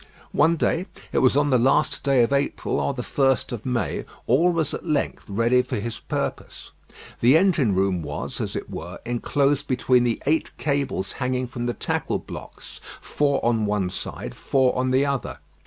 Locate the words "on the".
1.37-1.59, 14.75-15.05